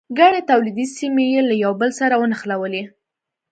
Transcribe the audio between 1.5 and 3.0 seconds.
یو بل سره ونښلولې.